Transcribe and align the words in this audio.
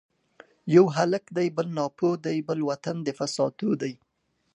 یو 0.75 0.85
هلک 0.97 1.25
دی 1.37 1.47
بل 1.55 1.67
ناپوه 1.77 2.13
دی 2.25 2.37
ـ 2.41 2.45
بل 2.47 2.59
وطن 2.69 2.97
د 3.03 3.09
فساتو 3.19 3.69
دی 3.81 3.93